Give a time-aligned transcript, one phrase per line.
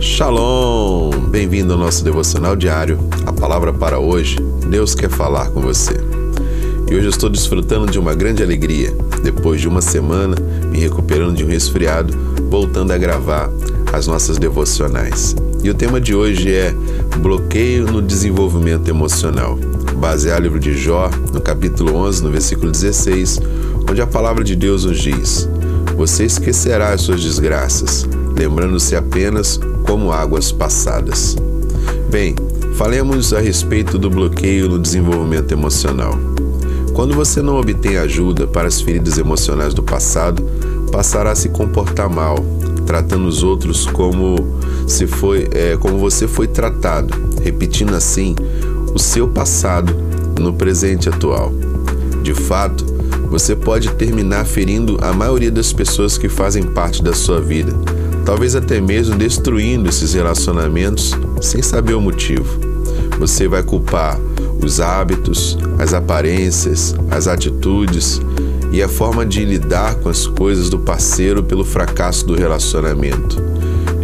[0.00, 1.10] Shalom!
[1.28, 3.00] Bem-vindo ao nosso devocional diário.
[3.26, 4.36] A palavra para hoje,
[4.70, 5.94] Deus quer falar com você.
[6.88, 8.96] E hoje eu estou desfrutando de uma grande alegria.
[9.24, 10.36] Depois de uma semana,
[10.70, 12.16] me recuperando de um resfriado,
[12.48, 13.50] voltando a gravar
[13.92, 15.34] as nossas devocionais.
[15.64, 16.72] E o tema de hoje é
[17.20, 19.58] bloqueio no desenvolvimento emocional.
[19.96, 23.40] Baseado no livro de Jó, no capítulo 11, no versículo 16,
[23.90, 25.48] onde a palavra de Deus nos diz:
[25.96, 28.06] Você esquecerá as suas desgraças,
[28.36, 29.58] lembrando-se apenas
[29.88, 31.34] como águas passadas.
[32.10, 32.34] Bem,
[32.74, 36.12] falemos a respeito do bloqueio no desenvolvimento emocional.
[36.92, 40.44] Quando você não obtém ajuda para as feridas emocionais do passado,
[40.92, 42.36] passará a se comportar mal,
[42.84, 44.36] tratando os outros como
[44.86, 48.36] se foi, é, como você foi tratado, repetindo assim
[48.94, 49.96] o seu passado
[50.38, 51.50] no presente atual.
[52.22, 52.84] De fato,
[53.30, 57.72] você pode terminar ferindo a maioria das pessoas que fazem parte da sua vida,
[58.28, 62.60] talvez até mesmo destruindo esses relacionamentos sem saber o motivo.
[63.18, 64.20] Você vai culpar
[64.62, 68.20] os hábitos, as aparências, as atitudes
[68.70, 73.42] e a forma de lidar com as coisas do parceiro pelo fracasso do relacionamento.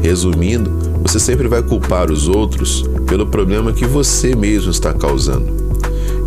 [0.02, 0.70] Resumindo,
[1.02, 5.52] você sempre vai culpar os outros pelo problema que você mesmo está causando.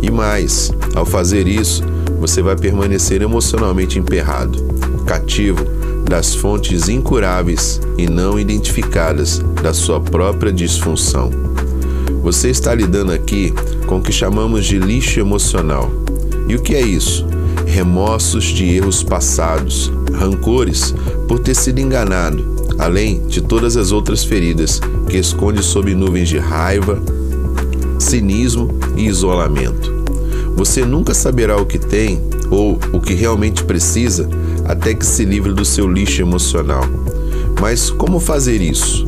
[0.00, 1.82] E mais, ao fazer isso,
[2.20, 4.56] você vai permanecer emocionalmente emperrado,
[5.08, 5.64] cativo
[6.04, 11.30] das fontes incuráveis e não identificadas da sua própria disfunção.
[12.22, 13.54] Você está lidando aqui
[13.86, 15.90] com o que chamamos de lixo emocional.
[16.46, 17.26] E o que é isso?
[17.66, 20.94] Remorsos de erros passados, rancores
[21.26, 22.44] por ter sido enganado,
[22.78, 27.02] além de todas as outras feridas que esconde sob nuvens de raiva,
[27.98, 29.90] cinismo e isolamento.
[30.54, 32.20] Você nunca saberá o que tem
[32.50, 34.28] ou o que realmente precisa
[34.68, 36.84] até que se livre do seu lixo emocional.
[37.60, 39.04] Mas como fazer isso?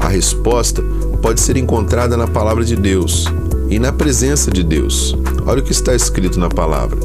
[0.00, 0.82] A resposta
[1.20, 3.26] pode ser encontrada na palavra de Deus
[3.70, 5.16] e na presença de Deus.
[5.46, 6.98] Olha o que está escrito na palavra.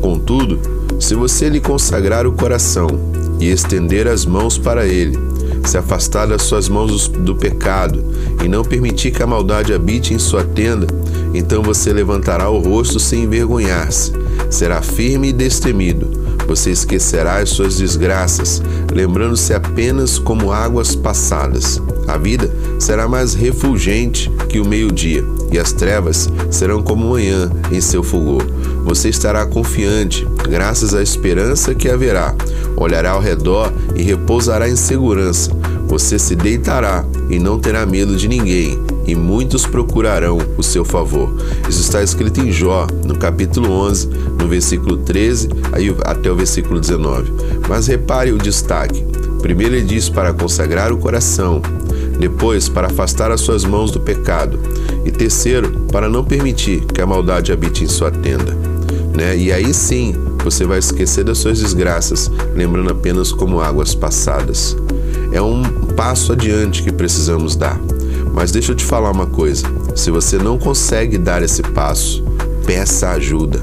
[0.00, 0.58] Contudo,
[0.98, 2.88] se você lhe consagrar o coração
[3.38, 5.18] e estender as mãos para ele,
[5.64, 8.02] se afastar das suas mãos do pecado
[8.42, 10.86] e não permitir que a maldade habite em sua tenda,
[11.34, 14.12] então você levantará o rosto sem envergonhar-se,
[14.50, 16.10] será firme e destemido.
[16.46, 18.62] Você esquecerá as suas desgraças,
[18.92, 21.80] lembrando-se apenas como águas passadas.
[22.08, 27.80] A vida será mais refulgente que o meio-dia, e as trevas serão como manhã em
[27.80, 28.44] seu fulgor.
[28.84, 32.34] Você estará confiante, graças à esperança que haverá.
[32.76, 35.50] Olhará ao redor e repousará em segurança.
[35.86, 41.32] Você se deitará e não terá medo de ninguém, e muitos procurarão o seu favor.
[41.68, 44.08] Isso está escrito em Jó, no capítulo 11,
[44.38, 45.48] no versículo 13
[46.04, 47.32] até o versículo 19.
[47.68, 49.04] Mas repare o destaque.
[49.40, 51.62] Primeiro ele diz para consagrar o coração,
[52.18, 54.58] depois para afastar as suas mãos do pecado,
[55.04, 58.54] e terceiro, para não permitir que a maldade habite em sua tenda.
[59.16, 59.36] Né?
[59.36, 60.14] E aí sim
[60.44, 64.76] você vai esquecer das suas desgraças, lembrando apenas como águas passadas.
[65.32, 65.62] É um
[65.96, 67.78] passo adiante que precisamos dar.
[68.32, 72.24] Mas deixa eu te falar uma coisa: se você não consegue dar esse passo,
[72.66, 73.60] peça ajuda.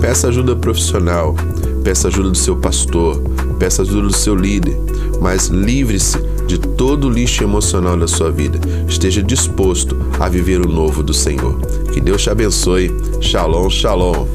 [0.00, 1.34] Peça ajuda profissional,
[1.82, 3.22] peça ajuda do seu pastor,
[3.58, 4.76] peça ajuda do seu líder,
[5.20, 8.58] mas livre-se de todo o lixo emocional da sua vida.
[8.86, 11.58] Esteja disposto a viver o novo do Senhor.
[11.92, 12.94] Que Deus te abençoe.
[13.20, 14.26] Shalom, shalom.